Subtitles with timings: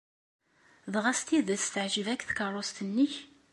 [0.93, 3.13] Dɣa s tidet teɛjeb-ak tkeṛṛust-nnek?